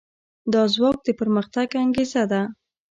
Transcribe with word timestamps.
دا 0.53 0.61
ځواک 0.73 0.97
د 1.05 1.09
پرمختګ 1.19 1.67
انګېزه 1.83 2.23
ده. 2.31 2.41